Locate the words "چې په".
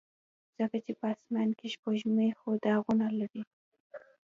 0.85-1.05